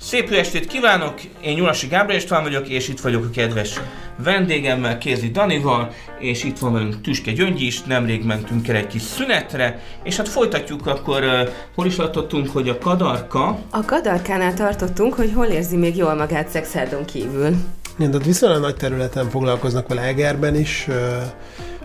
Szép 0.00 0.30
jó 0.30 0.36
estét 0.36 0.66
kívánok, 0.66 1.20
én 1.40 1.54
Nyulasi 1.54 1.86
Gábor 1.86 2.14
István 2.14 2.42
vagyok, 2.42 2.68
és 2.68 2.88
itt 2.88 3.00
vagyok 3.00 3.24
a 3.24 3.30
kedves 3.30 3.80
vendégemmel, 4.16 4.98
Kézi 4.98 5.30
Danival, 5.30 5.92
és 6.18 6.44
itt 6.44 6.58
van 6.58 6.72
velünk 6.72 7.00
Tüske 7.00 7.32
Gyöngyi 7.32 7.66
is, 7.66 7.82
nemrég 7.82 8.24
mentünk 8.24 8.68
el 8.68 8.76
egy 8.76 8.86
kis 8.86 9.02
szünetre, 9.02 9.82
és 10.02 10.16
hát 10.16 10.28
folytatjuk 10.28 10.86
akkor, 10.86 11.22
uh, 11.22 11.48
hol 11.74 11.86
is 11.86 11.94
tartottunk, 11.94 12.50
hogy 12.50 12.68
a 12.68 12.78
kadarka... 12.78 13.58
A 13.70 13.84
kadarkánál 13.84 14.54
tartottunk, 14.54 15.14
hogy 15.14 15.32
hol 15.34 15.46
érzi 15.46 15.76
még 15.76 15.96
jól 15.96 16.14
magát 16.14 16.48
szexárdon 16.48 17.04
kívül. 17.04 17.56
Igen, 17.98 18.10
tehát 18.10 18.26
viszonylag 18.26 18.60
nagy 18.60 18.76
területen 18.76 19.28
foglalkoznak 19.28 19.88
vele 19.88 20.00
Egerben 20.00 20.54
is, 20.54 20.88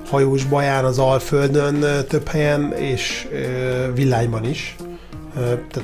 hajós 0.09 0.45
baján, 0.45 0.85
az 0.85 0.99
Alföldön 0.99 2.05
több 2.07 2.27
helyen, 2.27 2.73
és 2.73 3.27
Villányban 3.93 4.45
is. 4.45 4.75
Tehát 5.33 5.83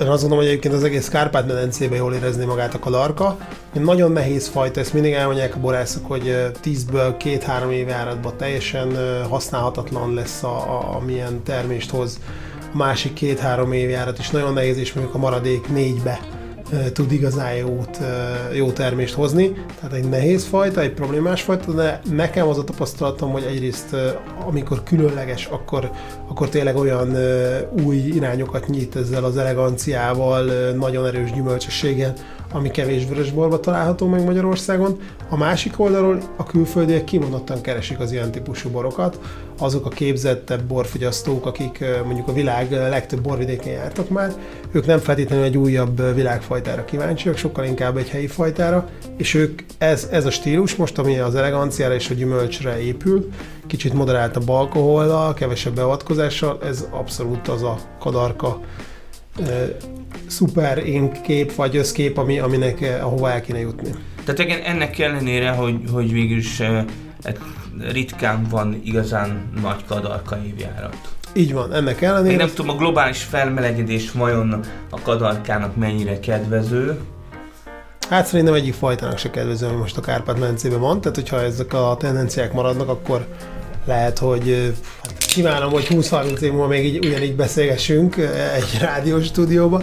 én 0.00 0.06
azt 0.06 0.20
gondolom, 0.20 0.38
hogy 0.38 0.46
egyébként 0.46 0.74
az 0.74 0.84
egész 0.84 1.08
Kárpát-medencében 1.08 1.98
jól 1.98 2.14
érezni 2.14 2.44
magát 2.44 2.74
a 2.74 2.78
kadarka. 2.78 3.38
Egy 3.74 3.82
nagyon 3.82 4.12
nehéz 4.12 4.48
fajta, 4.48 4.80
ezt 4.80 4.92
mindig 4.92 5.12
elmondják 5.12 5.54
a 5.54 5.60
borászok, 5.60 6.06
hogy 6.06 6.50
10-ből 6.64 7.14
2-3 7.18 7.70
év 7.70 7.88
járatban 7.88 8.36
teljesen 8.36 8.96
használhatatlan 9.28 10.14
lesz, 10.14 10.42
a, 10.42 10.56
a, 10.56 10.96
amilyen 10.96 11.42
termést 11.42 11.90
hoz. 11.90 12.20
A 12.72 12.76
másik 12.76 13.12
két-három 13.12 13.72
évjárat 13.72 14.18
is 14.18 14.30
nagyon 14.30 14.52
nehéz, 14.52 14.78
és 14.78 14.92
mondjuk 14.92 15.14
a 15.14 15.18
maradék 15.18 15.68
négybe 15.68 16.20
tud 16.92 17.12
igazán 17.12 17.54
jót, 17.54 17.98
jó 18.52 18.70
termést 18.70 19.14
hozni. 19.14 19.52
Tehát 19.80 19.96
egy 19.96 20.08
nehéz 20.08 20.44
fajta, 20.44 20.80
egy 20.80 20.92
problémás 20.92 21.42
fajta, 21.42 21.72
de 21.72 22.00
nekem 22.10 22.48
az 22.48 22.58
a 22.58 22.64
tapasztalatom, 22.64 23.30
hogy 23.30 23.42
egyrészt 23.42 23.96
amikor 24.46 24.82
különleges, 24.82 25.46
akkor, 25.46 25.90
akkor 26.28 26.48
tényleg 26.48 26.76
olyan 26.76 27.16
új 27.84 27.96
irányokat 27.96 28.66
nyit 28.66 28.96
ezzel 28.96 29.24
az 29.24 29.36
eleganciával, 29.36 30.44
nagyon 30.72 31.06
erős 31.06 31.32
gyümölcsösséggel, 31.32 32.14
ami 32.52 32.70
kevés 32.70 33.06
vörösborba 33.06 33.60
található 33.60 34.06
meg 34.06 34.24
Magyarországon. 34.24 34.98
A 35.28 35.36
másik 35.36 35.80
oldalról 35.80 36.22
a 36.36 36.44
külföldiek 36.44 37.04
kimondottan 37.04 37.60
keresik 37.60 38.00
az 38.00 38.12
ilyen 38.12 38.30
típusú 38.30 38.70
borokat, 38.70 39.18
azok 39.58 39.86
a 39.86 39.88
képzettebb 39.88 40.62
borfogyasztók, 40.62 41.46
akik 41.46 41.84
mondjuk 42.04 42.28
a 42.28 42.32
világ 42.32 42.70
legtöbb 42.70 43.20
borvidékén 43.20 43.72
jártak 43.72 44.08
már, 44.08 44.32
ők 44.72 44.86
nem 44.86 44.98
feltétlenül 44.98 45.44
egy 45.44 45.56
újabb 45.56 46.14
világfajtára 46.14 46.84
kíváncsiak, 46.84 47.36
sokkal 47.36 47.64
inkább 47.64 47.96
egy 47.96 48.08
helyi 48.08 48.26
fajtára, 48.26 48.88
és 49.16 49.34
ők 49.34 49.62
ez, 49.78 50.08
ez 50.10 50.26
a 50.26 50.30
stílus 50.30 50.76
most, 50.76 50.98
ami 50.98 51.18
az 51.18 51.34
eleganciára 51.34 51.94
és 51.94 52.10
a 52.10 52.14
gyümölcsre 52.14 52.80
épül, 52.80 53.28
kicsit 53.66 53.92
moderáltabb 53.92 54.48
alkohollal, 54.48 55.34
kevesebb 55.34 55.74
beavatkozással, 55.74 56.58
ez 56.64 56.86
abszolút 56.90 57.48
az 57.48 57.62
a 57.62 57.78
kadarka 57.98 58.60
szuper 60.30 60.82
kép 61.22 61.54
vagy 61.54 61.76
összkép, 61.76 62.18
ami, 62.18 62.38
aminek 62.38 62.80
eh, 62.80 63.06
ahova 63.06 63.30
el 63.30 63.40
kéne 63.40 63.58
jutni. 63.58 63.90
Tehát 64.24 64.62
ennek 64.64 64.98
ellenére, 64.98 65.50
hogy, 65.50 65.74
hogy 65.92 66.12
végülis 66.12 66.60
eh, 66.60 66.84
ritkán 67.92 68.46
van 68.50 68.80
igazán 68.84 69.50
nagy 69.62 69.84
kadarka 69.86 70.38
évjárat. 70.46 70.96
Így 71.32 71.52
van, 71.52 71.74
ennek 71.74 72.02
ellenére... 72.02 72.30
Én 72.30 72.36
nem 72.36 72.50
tudom, 72.54 72.76
a 72.76 72.78
globális 72.78 73.22
felmelegedés 73.22 74.10
vajon 74.10 74.60
a 74.90 75.00
kadarkának 75.02 75.76
mennyire 75.76 76.20
kedvező. 76.20 76.98
Hát 78.10 78.26
szerintem 78.26 78.54
egyik 78.54 78.74
fajtának 78.74 79.18
se 79.18 79.30
kedvező, 79.30 79.66
ami 79.66 79.76
most 79.76 79.96
a 79.96 80.00
Kárpát-medencében 80.00 80.80
van, 80.80 81.00
tehát 81.00 81.16
hogyha 81.16 81.42
ezek 81.42 81.72
a 81.72 81.96
tendenciák 81.98 82.52
maradnak, 82.52 82.88
akkor 82.88 83.26
lehet, 83.84 84.18
hogy 84.18 84.74
hát 85.02 85.18
kívánom, 85.18 85.70
hogy 85.70 85.86
20-30 85.90 86.40
év 86.40 86.50
múlva 86.50 86.66
még 86.66 86.84
így, 86.84 87.06
ugyanígy 87.06 87.36
beszélgessünk 87.36 88.16
egy 88.54 88.78
rádiós 88.80 89.24
stúdióba 89.24 89.82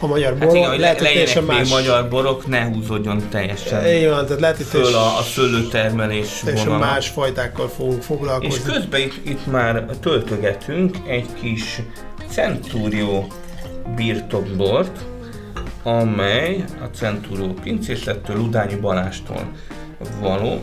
a 0.00 0.06
magyar 0.06 0.38
borok. 0.38 0.48
Hát 0.48 0.56
igen, 0.56 0.70
hogy 0.70 0.78
lehet, 0.78 1.32
hogy 1.32 1.44
más... 1.46 1.68
magyar 1.68 2.08
borok, 2.08 2.46
ne 2.46 2.64
húzódjon 2.64 3.22
teljesen 3.30 3.86
igen, 3.86 4.10
tehát 4.10 4.40
lehet, 4.40 4.56
hogy 4.56 4.66
föl 4.66 4.94
a, 4.94 5.18
a 5.18 5.22
szőlőtermelés 5.22 6.42
vonala. 6.42 6.78
más 6.78 7.08
fajtákkal 7.08 7.68
fogunk 7.68 8.02
foglalkozni. 8.02 8.54
És 8.54 8.72
közben 8.72 9.00
itt, 9.00 9.20
itt 9.24 9.46
már 9.46 9.84
töltögetünk 10.00 10.96
egy 11.06 11.26
kis 11.40 11.82
Centurio 12.30 13.26
birtokbort, 13.96 14.98
amely 15.82 16.64
a 16.80 16.96
Centurio 16.96 17.52
pincészettől, 17.52 18.36
Ludányi 18.36 18.74
Balástól 18.74 19.52
való. 20.20 20.62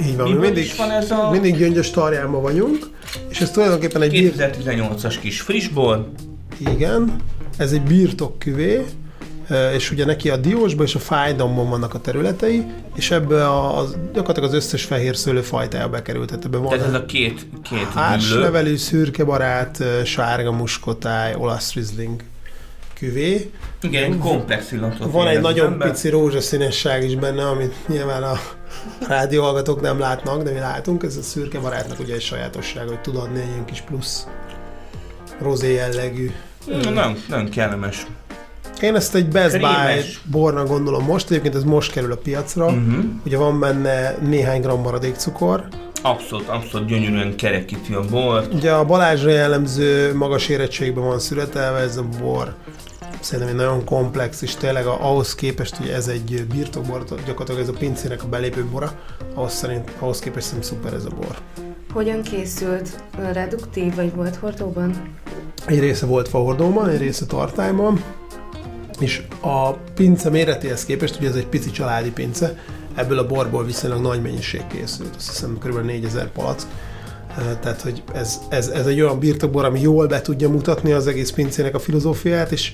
Így 0.00 0.16
van, 0.16 0.30
mi 0.30 0.38
mindig, 0.38 0.70
van 0.76 0.90
ez 0.90 1.10
a... 1.10 1.30
mindig 1.30 1.56
gyöngyös 1.56 1.90
tarjánban 1.90 2.42
vagyunk, 2.42 2.90
és 3.28 3.40
ez 3.40 3.50
tulajdonképpen 3.50 4.02
egy... 4.02 4.32
2018-as 4.36 5.16
kis 5.20 5.40
frissból. 5.40 6.12
Igen, 6.58 7.16
ez 7.56 7.72
egy 7.72 7.82
birtokküvé, 7.82 8.84
és 9.74 9.90
ugye 9.90 10.04
neki 10.04 10.30
a 10.30 10.36
diósban 10.36 10.86
és 10.86 10.94
a 10.94 10.98
fájdalomban 10.98 11.68
vannak 11.68 11.94
a 11.94 12.00
területei, 12.00 12.64
és 12.94 13.10
ebből 13.10 13.40
a, 13.40 13.78
a, 13.78 13.88
gyakorlatilag 14.12 14.48
az 14.48 14.54
összes 14.54 14.84
fehér 14.84 15.16
szőlő 15.16 15.40
fajtája 15.40 15.88
bekerült. 15.88 16.28
Tehát 16.28 16.44
ebben 16.44 16.62
van 16.62 16.70
Tehát 16.70 16.86
ez 16.86 16.94
a 16.94 17.04
két, 17.04 17.46
két 17.62 17.88
Hárslevelű, 17.94 18.76
szürke 18.76 19.24
barát, 19.24 19.84
sárga 20.04 20.52
muskotáj, 20.52 21.34
olasz 21.34 21.74
rizling 21.74 22.22
küvé. 23.00 23.50
Igen, 23.82 24.18
komplex 24.18 24.72
illatot. 24.72 25.12
Van 25.12 25.28
egy 25.28 25.40
nagyon 25.40 25.72
ember. 25.72 25.90
pici 25.90 26.08
rózsaszínesság 26.08 27.04
is 27.04 27.14
benne, 27.16 27.46
amit 27.48 27.74
nyilván 27.86 28.22
a 28.22 28.40
rádióhallgatók 29.08 29.80
nem 29.80 29.98
látnak, 29.98 30.42
de 30.42 30.50
mi 30.50 30.58
látunk. 30.58 31.02
Ez 31.02 31.16
a 31.16 31.22
szürke 31.22 31.58
barátnak 31.58 32.00
ugye 32.00 32.14
egy 32.14 32.20
sajátosság, 32.20 32.88
hogy 32.88 33.00
tud 33.00 33.16
adni 33.16 33.40
egy 33.40 33.48
ilyen 33.48 33.64
kis 33.64 33.80
plusz 33.80 34.26
rozé 35.40 35.72
jellegű 35.72 36.30
Mm, 36.74 36.92
nem, 36.94 37.16
nem 37.28 37.48
kellemes. 37.48 38.06
Én 38.80 38.94
ezt 38.94 39.14
egy 39.14 39.28
Best 39.28 39.58
Buy 39.58 40.04
bornak 40.30 40.68
gondolom 40.68 41.04
most, 41.04 41.30
egyébként 41.30 41.54
ez 41.54 41.64
most 41.64 41.92
kerül 41.92 42.12
a 42.12 42.16
piacra. 42.16 42.64
Uh-huh. 42.64 43.04
Ugye 43.24 43.36
van 43.36 43.60
benne 43.60 44.16
néhány 44.20 44.60
gram 44.60 44.80
maradék 44.80 45.14
cukor. 45.14 45.68
Abszolút, 46.02 46.48
abszolút 46.48 46.88
gyönyörűen 46.88 47.36
kerekíti 47.36 47.94
a 47.94 48.00
bor. 48.10 48.48
Ugye 48.52 48.72
a 48.72 48.84
Balázsra 48.84 49.30
jellemző 49.30 50.14
magas 50.14 50.48
érettségben 50.48 51.04
van 51.04 51.18
születelve 51.18 51.78
ez 51.78 51.96
a 51.96 52.04
bor. 52.20 52.54
Szerintem 53.20 53.48
egy 53.48 53.60
nagyon 53.60 53.84
komplex, 53.84 54.42
és 54.42 54.54
tényleg 54.54 54.86
ahhoz 54.86 55.34
képest, 55.34 55.76
hogy 55.76 55.88
ez 55.88 56.08
egy 56.08 56.46
birtokbor, 56.54 57.04
gyakorlatilag 57.26 57.60
ez 57.60 57.68
a 57.68 57.78
pincének 57.78 58.22
a 58.22 58.28
belépő 58.28 58.64
bora, 58.64 58.92
ahhoz, 59.34 59.52
szerint, 59.52 59.90
ahhoz 59.98 60.18
képest 60.18 60.46
szerintem 60.46 60.70
szuper 60.70 60.92
ez 60.92 61.04
a 61.04 61.10
bor. 61.16 61.36
Hogyan 61.92 62.22
készült? 62.22 63.02
Reduktív 63.32 63.94
vagy 63.94 64.14
volt 64.14 64.36
hordóban? 64.36 65.14
Egy 65.66 65.78
része 65.78 66.06
volt 66.06 66.28
fahordóban, 66.28 66.88
egy 66.88 66.98
része 66.98 67.26
tartályban, 67.26 68.04
és 69.00 69.22
a 69.40 69.72
pince 69.72 70.30
méretéhez 70.30 70.84
képest, 70.84 71.16
ugye 71.16 71.28
ez 71.28 71.34
egy 71.34 71.46
pici 71.46 71.70
családi 71.70 72.10
pince, 72.10 72.56
ebből 72.94 73.18
a 73.18 73.26
borból 73.26 73.64
viszonylag 73.64 74.00
nagy 74.00 74.22
mennyiség 74.22 74.66
készült, 74.66 75.16
azt 75.16 75.28
hiszem 75.28 75.58
kb. 75.58 75.84
4000 75.84 76.30
palack, 76.30 76.66
tehát, 77.60 77.80
hogy 77.80 78.02
ez, 78.14 78.40
ez, 78.48 78.68
ez 78.68 78.86
egy 78.86 79.00
olyan 79.00 79.18
birtokbor, 79.18 79.64
ami 79.64 79.80
jól 79.80 80.06
be 80.06 80.20
tudja 80.20 80.48
mutatni 80.48 80.92
az 80.92 81.06
egész 81.06 81.30
pincének 81.30 81.74
a 81.74 81.78
filozófiát, 81.78 82.52
és 82.52 82.72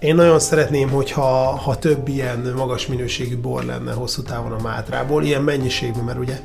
én 0.00 0.14
nagyon 0.14 0.38
szeretném, 0.38 0.88
hogyha 0.88 1.56
ha 1.56 1.78
több 1.78 2.08
ilyen 2.08 2.52
magas 2.56 2.86
minőségű 2.86 3.38
bor 3.38 3.64
lenne 3.64 3.92
hosszú 3.92 4.22
távon 4.22 4.52
a 4.52 4.62
Mátrából, 4.62 5.24
ilyen 5.24 5.42
mennyiségben, 5.42 6.04
mert 6.04 6.18
ugye 6.18 6.40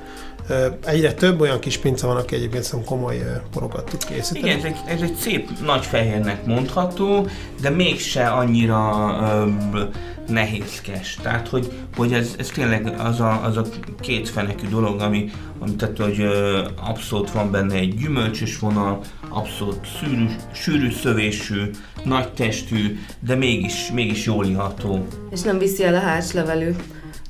Egyre 0.86 1.14
több 1.14 1.40
olyan 1.40 1.60
kis 1.60 1.78
pince 1.78 2.08
van, 2.08 2.18
aki 2.18 2.36
egyébként 2.36 2.64
szerintem 2.64 2.96
komoly 2.96 3.22
porokat 3.52 3.90
tud 3.90 4.06
készíteni. 4.06 4.46
Igen, 4.46 4.58
ez 4.58 4.64
egy, 4.64 4.78
ez 4.86 5.02
egy 5.02 5.16
szép 5.16 5.50
nagy 5.66 5.86
fehérnek 5.86 6.46
mondható, 6.46 7.28
de 7.62 7.70
mégse 7.70 8.28
annyira 8.28 9.16
ö, 9.74 9.82
nehézkes. 10.28 11.18
Tehát, 11.22 11.48
hogy, 11.48 11.72
hogy 11.96 12.14
ez, 12.14 12.36
ez 12.38 12.48
tényleg 12.48 12.94
az 13.00 13.20
a, 13.20 13.44
az 13.44 13.58
a 13.58 13.66
kétfenekű 14.00 14.68
dolog, 14.68 15.00
ami, 15.02 15.32
ami 15.60 15.76
tehát, 15.76 15.98
hogy 15.98 16.20
ö, 16.20 16.66
abszolút 16.84 17.32
van 17.32 17.52
benne 17.52 17.76
egy 17.76 17.96
gyümölcsös 17.96 18.60
vonal, 18.60 19.00
abszolút 19.30 19.88
szűrű, 20.00 20.26
sűrű 20.54 20.92
szövésű, 20.92 21.70
nagy 22.04 22.34
testű, 22.34 23.00
de 23.20 23.36
mégis, 23.36 23.92
mégis 23.94 24.26
jól 24.26 24.46
iható. 24.46 25.08
És 25.32 25.42
nem 25.42 25.58
viszi 25.58 25.84
el 25.84 25.96
a 25.96 26.00
hárslevelű. 26.00 26.76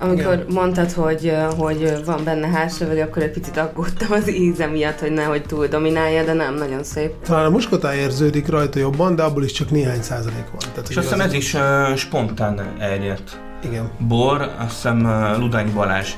Amikor 0.01 0.33
Igen. 0.33 0.45
mondtad, 0.49 0.91
hogy, 0.91 1.33
hogy 1.57 2.05
van 2.05 2.23
benne 2.23 2.47
hárslevelő, 2.47 3.01
akkor 3.01 3.21
egy 3.23 3.31
picit 3.31 3.57
aggódtam 3.57 4.11
az 4.11 4.31
íze 4.31 4.65
miatt, 4.65 4.99
hogy 4.99 5.11
nehogy 5.11 5.45
túl 5.45 5.67
dominálja, 5.67 6.23
de 6.23 6.33
nem, 6.33 6.55
nagyon 6.55 6.83
szép. 6.83 7.13
Talán 7.23 7.45
a 7.45 7.49
muskotáj 7.49 7.97
érződik 7.97 8.47
rajta 8.47 8.79
jobban, 8.79 9.15
de 9.15 9.23
abból 9.23 9.43
is 9.43 9.51
csak 9.51 9.71
néhány 9.71 10.01
százalék 10.01 10.45
van. 10.51 10.71
Tehát, 10.73 10.89
És 10.89 10.97
azt 10.97 11.07
hiszem 11.07 11.25
ez 11.25 11.33
is 11.33 11.53
uh, 11.53 11.95
spontán 11.95 12.75
erjedt. 12.79 13.39
Igen. 13.63 13.91
Bor, 14.07 14.41
azt 14.57 14.73
hiszem 14.73 15.05
uh, 15.05 15.39
Ludány 15.39 15.73
Balázs 15.73 16.09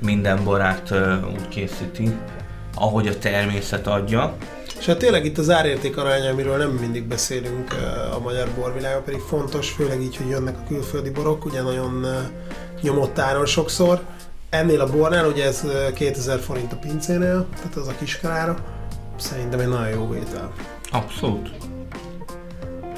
minden 0.00 0.44
borát 0.44 0.90
uh, 0.90 1.32
úgy 1.32 1.48
készíti, 1.48 2.12
ahogy 2.74 3.06
a 3.06 3.18
természet 3.18 3.86
adja. 3.86 4.36
És 4.78 4.86
hát 4.86 4.98
tényleg 4.98 5.24
itt 5.24 5.38
az 5.38 5.50
árérték 5.50 5.96
aránya, 5.96 6.30
amiről 6.30 6.56
nem 6.56 6.70
mindig 6.70 7.04
beszélünk 7.04 7.74
a 8.16 8.20
magyar 8.20 8.48
borvilágban, 8.58 9.04
pedig 9.04 9.20
fontos, 9.20 9.70
főleg 9.70 10.00
így, 10.02 10.16
hogy 10.16 10.28
jönnek 10.28 10.56
a 10.58 10.68
külföldi 10.68 11.10
borok, 11.10 11.44
ugye 11.44 11.62
nagyon 11.62 12.06
nyomott 12.84 13.18
áron 13.18 13.46
sokszor. 13.46 14.00
Ennél 14.50 14.80
a 14.80 14.86
bornál, 14.90 15.26
ugye 15.26 15.44
ez 15.44 15.64
2000 15.94 16.38
forint 16.38 16.72
a 16.72 16.76
pincénél, 16.76 17.46
tehát 17.56 17.76
az 17.76 17.88
a 17.88 17.94
kiskarára, 17.98 18.56
szerintem 19.16 19.60
egy 19.60 19.68
nagyon 19.68 19.88
jó 19.88 20.08
vétel. 20.08 20.52
Abszolút. 20.90 21.50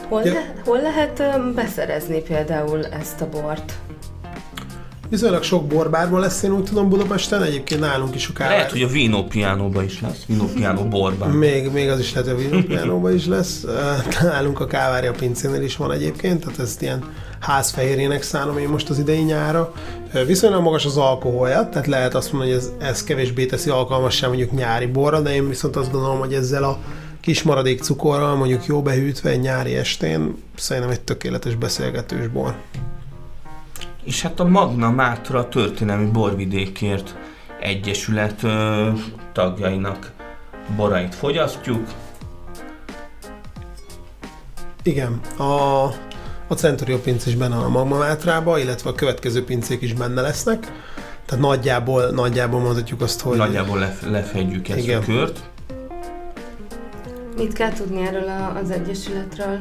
Hol, 0.09 0.23
le, 0.23 0.55
hol 0.65 0.81
lehet 0.81 1.23
beszerezni 1.55 2.21
például 2.21 2.85
ezt 2.85 3.21
a 3.21 3.29
bort? 3.29 3.73
Viszonylag 5.09 5.43
sok 5.43 5.67
borbárban 5.67 6.21
lesz, 6.21 6.43
én 6.43 6.53
úgy 6.53 6.65
tudom 6.65 6.89
Budapesten, 6.89 7.43
egyébként 7.43 7.81
nálunk 7.81 8.15
is 8.15 8.29
a 8.29 8.33
kávé. 8.33 8.55
Lehet, 8.55 8.71
hogy 8.71 8.83
a 8.83 8.87
Vino 8.87 9.25
Pianoba 9.25 9.83
is 9.83 10.01
lesz, 10.01 10.25
Vino 10.27 10.45
Piano 10.45 10.85
borban. 10.85 11.31
még, 11.31 11.73
még 11.73 11.89
az 11.89 11.99
is 11.99 12.15
lehet, 12.15 12.31
hogy 12.31 12.45
a 12.45 12.49
Vino 12.49 12.63
Pianoba 12.63 13.13
is 13.13 13.27
lesz. 13.27 13.65
nálunk 14.23 14.61
a 14.61 14.67
Kávária 14.67 15.13
pincénél 15.13 15.63
is 15.63 15.77
van 15.77 15.93
egyébként, 15.93 16.41
tehát 16.41 16.59
ezt 16.59 16.83
ilyen 16.83 17.05
házfehérjének 17.47 18.23
szánom 18.23 18.59
én 18.59 18.69
most 18.69 18.89
az 18.89 18.99
idei 18.99 19.23
nyára. 19.23 19.73
Viszonylag 20.27 20.63
magas 20.63 20.85
az 20.85 20.97
alkoholja, 20.97 21.69
tehát 21.69 21.87
lehet 21.87 22.15
azt 22.15 22.33
mondani, 22.33 22.53
hogy 22.53 22.63
ez, 22.63 22.73
ez 22.79 23.05
kevésbé 23.05 23.47
teszi 23.47 23.71
alkalmassá 23.71 24.27
mondjuk 24.27 24.53
nyári 24.53 24.87
borra, 24.87 25.21
de 25.21 25.35
én 25.35 25.49
viszont 25.49 25.77
azt 25.77 25.91
gondolom, 25.93 26.19
hogy 26.19 26.35
ezzel 26.35 26.65
a 26.65 26.79
kis 27.21 27.43
maradék 27.43 27.83
cukorral, 27.83 28.37
mondjuk 28.37 28.67
jó 28.67 28.83
behűtve 28.83 29.31
egy 29.31 29.41
nyári 29.41 29.75
estén, 29.75 30.43
szerintem 30.57 30.93
egy 30.93 31.01
tökéletes 31.01 31.55
beszélgetős 31.55 32.29
bor. 32.29 32.55
És 34.05 34.23
hát 34.23 34.41
a 34.41 34.45
Magna 34.45 34.91
Mátra 34.91 35.49
történelmi 35.49 36.11
borvidékért 36.11 37.15
egyesület 37.61 38.43
ö, 38.43 38.89
tagjainak 39.33 40.13
borait 40.77 41.15
fogyasztjuk. 41.15 41.87
Igen, 44.83 45.21
a, 45.39 45.89
a 46.49 46.55
Centurio 46.55 46.99
pinc 46.99 47.27
is 47.27 47.35
benne 47.35 47.57
a 47.57 47.69
Magma 47.69 47.99
Mátrába, 47.99 48.59
illetve 48.59 48.91
a 48.91 48.95
következő 48.95 49.45
pincék 49.45 49.83
is 49.83 49.93
benne 49.93 50.21
lesznek. 50.21 50.73
Tehát 51.27 51.45
nagyjából, 51.45 52.11
nagyjából 52.11 52.61
mondhatjuk 52.61 53.01
azt, 53.01 53.21
hogy... 53.21 53.37
Nagyjából 53.37 53.79
lef, 53.79 54.03
lefedjük 54.11 54.69
ezt 54.69 54.79
igen. 54.79 55.01
a 55.01 55.05
kört. 55.05 55.41
Mit 57.37 57.53
kell 57.53 57.73
tudni 57.73 58.07
erről 58.07 58.57
az 58.63 58.71
egyesületről? 58.71 59.59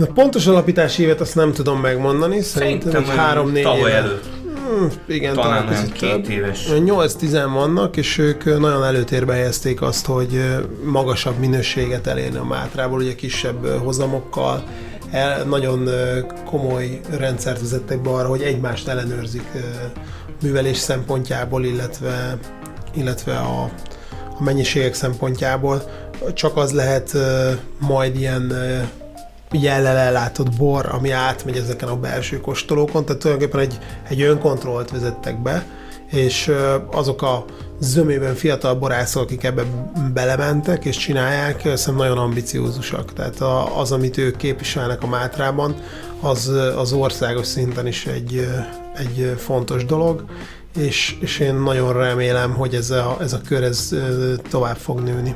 A 0.00 0.12
pontos 0.14 0.46
alapítási 0.46 1.02
évet 1.02 1.20
azt 1.20 1.34
nem 1.34 1.52
tudom 1.52 1.80
megmondani, 1.80 2.40
szerintem, 2.40 2.90
szerintem 2.90 3.16
három 3.16 3.50
4 3.50 3.66
éve. 3.78 3.90
előtt. 3.90 4.24
Hmm, 4.72 4.88
igen, 5.06 5.34
talán, 5.34 5.66
talán 5.66 5.92
két 5.92 6.28
éves. 6.28 6.68
8-10 6.70 7.50
vannak, 7.52 7.96
és 7.96 8.18
ők 8.18 8.44
nagyon 8.44 8.84
előtérbe 8.84 9.32
helyezték 9.32 9.82
azt, 9.82 10.06
hogy 10.06 10.44
magasabb 10.84 11.38
minőséget 11.38 12.06
elérni 12.06 12.36
a 12.36 12.44
Mátrából, 12.44 12.98
ugye 12.98 13.14
kisebb 13.14 13.66
hozamokkal, 13.66 14.64
el, 15.12 15.44
nagyon 15.44 15.88
komoly 16.44 17.00
rendszert 17.10 17.60
vezettek 17.60 18.02
be 18.02 18.10
arra, 18.10 18.28
hogy 18.28 18.42
egymást 18.42 18.88
ellenőrzik 18.88 19.46
művelés 20.42 20.76
szempontjából, 20.76 21.64
illetve, 21.64 22.38
illetve 22.94 23.36
a, 23.36 23.62
a 24.38 24.42
mennyiségek 24.42 24.94
szempontjából. 24.94 25.82
Csak 26.34 26.56
az 26.56 26.72
lehet 26.72 27.16
majd 27.78 28.16
ilyen 28.16 28.52
jellel 29.50 29.96
ellátott 29.96 30.56
bor, 30.56 30.88
ami 30.92 31.10
átmegy 31.10 31.56
ezeken 31.56 31.88
a 31.88 31.96
belső 31.96 32.40
kóstolókon, 32.40 33.04
tehát 33.04 33.20
tulajdonképpen 33.20 33.60
egy, 33.60 33.78
egy 34.08 34.22
önkontrollt 34.22 34.90
vezettek 34.90 35.42
be, 35.42 35.66
és 36.10 36.52
azok 36.90 37.22
a 37.22 37.44
zömében 37.82 38.34
fiatal 38.34 38.74
borászok, 38.74 39.22
akik 39.22 39.44
ebbe 39.44 39.64
belementek 40.14 40.84
és 40.84 40.96
csinálják, 40.96 41.60
szerintem 41.60 41.94
nagyon 41.94 42.18
ambiciózusak. 42.18 43.12
Tehát 43.12 43.40
az, 43.76 43.92
amit 43.92 44.18
ők 44.18 44.36
képviselnek 44.36 45.02
a 45.02 45.06
Mátrában, 45.06 45.74
az, 46.20 46.52
az 46.76 46.92
országos 46.92 47.46
szinten 47.46 47.86
is 47.86 48.06
egy, 48.06 48.48
egy 48.96 49.34
fontos 49.38 49.84
dolog, 49.84 50.24
és, 50.76 51.16
és 51.20 51.38
én 51.38 51.54
nagyon 51.54 51.92
remélem, 51.92 52.54
hogy 52.54 52.74
ez 52.74 52.90
a, 52.90 53.16
ez 53.20 53.32
a 53.32 53.40
kör 53.48 53.62
ez 53.62 53.94
tovább 54.50 54.76
fog 54.76 55.00
nőni. 55.00 55.34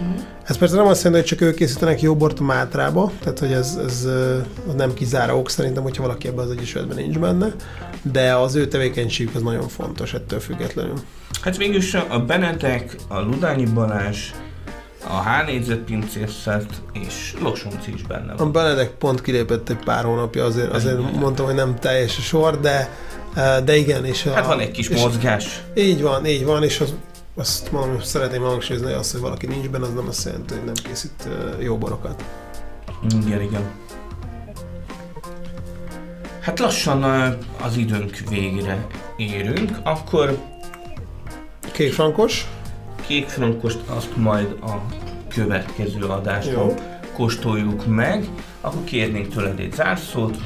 Uh-huh. 0.00 0.24
Ez 0.44 0.56
persze 0.56 0.76
nem 0.76 0.86
azt 0.86 1.02
jelenti, 1.02 1.28
hogy 1.28 1.38
csak 1.38 1.48
ők 1.48 1.56
készítenek 1.56 2.00
jó 2.00 2.16
bort 2.16 2.40
Mátrába, 2.40 3.12
tehát 3.20 3.38
hogy 3.38 3.52
ez, 3.52 3.78
ez 3.86 4.08
nem 4.76 4.94
kizárók 4.94 5.50
szerintem, 5.50 5.82
hogyha 5.82 6.02
valaki 6.02 6.28
ebben 6.28 6.44
az 6.44 6.50
egyesületben 6.50 6.96
nincs 6.96 7.18
benne, 7.18 7.54
de 8.02 8.34
az 8.34 8.54
ő 8.54 8.68
tevékenységük 8.68 9.34
az 9.34 9.42
nagyon 9.42 9.68
fontos 9.68 10.14
ettől 10.14 10.40
függetlenül. 10.40 10.94
Hát 11.42 11.56
végülis 11.56 11.94
a 11.94 12.18
Benedek, 12.26 12.96
a 13.08 13.20
Ludányi 13.20 13.64
Balázs, 13.64 14.30
a 15.08 15.22
H 15.22 15.74
pincészet 15.84 16.82
és 16.92 17.34
Losonci 17.40 17.92
is 17.94 18.02
benne 18.02 18.34
van. 18.34 18.46
A 18.46 18.50
Benedek 18.50 18.90
pont 18.90 19.20
kilépett 19.20 19.68
egy 19.68 19.84
pár 19.84 20.04
hónapja, 20.04 20.44
azért, 20.44 20.72
azért 20.72 21.18
mondtam, 21.18 21.46
hogy 21.46 21.54
nem 21.54 21.76
teljes 21.78 22.18
a 22.18 22.20
sor, 22.20 22.60
de 22.60 22.90
de 23.64 23.76
igen, 23.76 24.04
és 24.04 24.26
a, 24.26 24.32
Hát 24.32 24.46
van 24.46 24.60
egy 24.60 24.70
kis 24.70 24.88
mozgás. 24.88 25.62
Így 25.74 26.02
van, 26.02 26.26
így 26.26 26.44
van, 26.44 26.62
és 26.62 26.80
az 26.80 26.94
azt 27.36 27.72
mondom, 27.72 27.94
hogy 27.94 28.04
szeretném 28.04 28.42
hangsúlyozni, 28.42 28.88
hogy 28.88 28.98
az, 28.98 29.12
hogy 29.12 29.20
valaki 29.20 29.46
nincs 29.46 29.68
benne, 29.68 29.86
az 29.86 29.94
nem 29.94 30.06
azt 30.08 30.24
jelenti, 30.24 30.54
hogy 30.54 30.64
nem 30.64 30.74
készít 30.74 31.28
jó 31.58 31.78
borokat. 31.78 32.24
Igen, 33.26 33.40
igen. 33.40 33.62
Hát 36.40 36.58
lassan 36.58 37.02
az 37.62 37.76
időnk 37.76 38.16
végére 38.28 38.86
érünk, 39.16 39.70
akkor... 39.82 40.38
Kékfrankos? 41.72 42.46
Kékfrankost 43.06 43.78
azt 43.86 44.16
majd 44.16 44.56
a 44.62 44.72
következő 45.28 46.04
adásban 46.04 46.74
kóstoljuk 47.14 47.86
meg. 47.86 48.28
Akkor 48.60 48.84
kérnénk 48.84 49.28
tőled 49.28 49.58
egy 49.58 49.72
zárszót. 49.72 50.36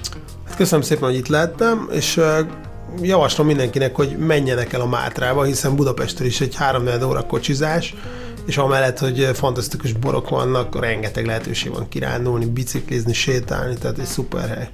Hát 0.47 0.57
köszönöm 0.57 0.85
szépen, 0.85 1.09
hogy 1.09 1.19
itt 1.19 1.29
lettem, 1.29 1.89
és 1.93 2.21
javaslom 3.03 3.47
mindenkinek, 3.47 3.95
hogy 3.95 4.17
menjenek 4.19 4.73
el 4.73 4.81
a 4.81 4.87
Mátrába, 4.87 5.43
hiszen 5.43 5.77
Budapestről 5.77 6.27
is 6.27 6.41
egy 6.41 6.55
3 6.55 6.87
óra 7.05 7.27
kocsizás, 7.27 7.95
és 8.47 8.57
amellett, 8.57 8.99
hogy 8.99 9.31
fantasztikus 9.33 9.93
borok 9.93 10.29
vannak, 10.29 10.81
rengeteg 10.81 11.27
lehetőség 11.27 11.73
van 11.73 11.89
kirándulni, 11.89 12.47
biciklizni, 12.47 13.13
sétálni, 13.13 13.75
tehát 13.75 13.99
egy 13.99 14.05
szuper 14.05 14.49
hely. 14.49 14.69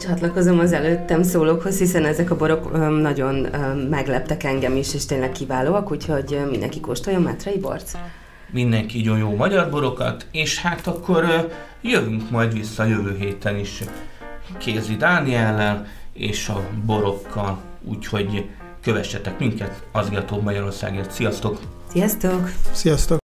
Csatlakozom 0.00 0.58
az 0.58 0.72
előttem 0.72 1.22
szólókhoz, 1.22 1.78
hiszen 1.78 2.04
ezek 2.04 2.30
a 2.30 2.36
borok 2.36 2.72
nagyon 3.00 3.34
megleptek 3.90 4.44
engem 4.44 4.76
is, 4.76 4.94
és 4.94 5.06
tényleg 5.06 5.32
kiválóak, 5.32 5.90
úgyhogy 5.90 6.40
mindenki 6.50 6.80
kóstoljon 6.80 7.22
Mátrai 7.22 7.58
bort. 7.58 7.98
Mindenki 8.50 8.98
így 8.98 9.04
jó 9.04 9.34
magyar 9.34 9.70
borokat, 9.70 10.26
és 10.32 10.60
hát 10.60 10.86
akkor 10.86 11.48
jövünk 11.82 12.30
majd 12.30 12.52
vissza 12.52 12.84
jövő 12.84 13.16
héten 13.18 13.56
is 13.58 13.82
Kézi 14.58 14.96
Dániellel 14.96 15.86
és 16.12 16.48
a 16.48 16.68
borokkal, 16.84 17.58
úgyhogy 17.82 18.50
kövessetek 18.82 19.38
minket, 19.38 19.82
Azgató 19.92 20.40
Magyarországért. 20.40 21.10
Sziasztok! 21.10 21.60
Sziasztok! 21.88 22.50
Sziasztok! 22.72 23.18